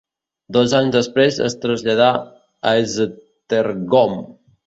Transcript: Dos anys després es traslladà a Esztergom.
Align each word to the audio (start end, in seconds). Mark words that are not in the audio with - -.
Dos 0.55 0.71
anys 0.77 0.93
després 0.95 1.37
es 1.49 1.57
traslladà 1.65 2.09
a 2.69 2.73
Esztergom. 2.85 4.19